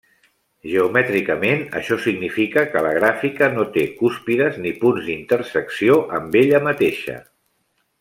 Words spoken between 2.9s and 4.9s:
gràfica no té cúspides ni